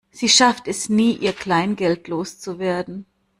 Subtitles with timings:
[0.09, 3.05] Sie schafft es nie, ihr Kleingeld loszuwerden.